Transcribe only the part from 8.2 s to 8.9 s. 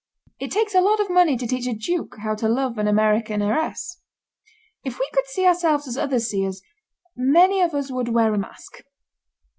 a mask.